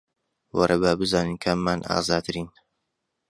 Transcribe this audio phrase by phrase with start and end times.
[0.57, 2.47] وەرە با بزانین کاممان ئازاترین